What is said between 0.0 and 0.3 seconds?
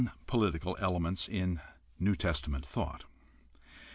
b) Some non